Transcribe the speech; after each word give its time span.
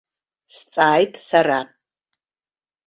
Сҵааит 0.55 1.13
сара. 1.27 1.59